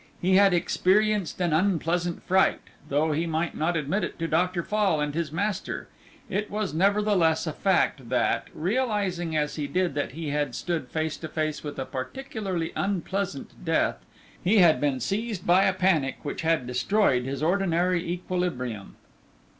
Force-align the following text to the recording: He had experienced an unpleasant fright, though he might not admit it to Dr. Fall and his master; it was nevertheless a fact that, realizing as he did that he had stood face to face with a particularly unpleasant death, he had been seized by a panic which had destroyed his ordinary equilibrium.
He 0.19 0.35
had 0.37 0.51
experienced 0.51 1.39
an 1.41 1.53
unpleasant 1.53 2.23
fright, 2.23 2.59
though 2.89 3.11
he 3.11 3.27
might 3.27 3.55
not 3.55 3.77
admit 3.77 4.03
it 4.03 4.17
to 4.17 4.27
Dr. 4.27 4.63
Fall 4.63 4.99
and 4.99 5.13
his 5.13 5.31
master; 5.31 5.89
it 6.27 6.49
was 6.49 6.73
nevertheless 6.73 7.45
a 7.45 7.53
fact 7.53 8.09
that, 8.09 8.47
realizing 8.55 9.37
as 9.37 9.57
he 9.57 9.67
did 9.67 9.93
that 9.93 10.13
he 10.13 10.29
had 10.29 10.55
stood 10.55 10.89
face 10.89 11.17
to 11.17 11.27
face 11.27 11.63
with 11.63 11.77
a 11.77 11.85
particularly 11.85 12.73
unpleasant 12.75 13.51
death, 13.63 13.99
he 14.43 14.57
had 14.57 14.81
been 14.81 14.99
seized 14.99 15.45
by 15.45 15.65
a 15.65 15.71
panic 15.73 16.15
which 16.23 16.41
had 16.41 16.65
destroyed 16.65 17.25
his 17.25 17.43
ordinary 17.43 18.03
equilibrium. 18.11 18.95